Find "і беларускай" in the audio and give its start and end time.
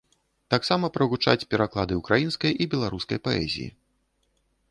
2.65-3.23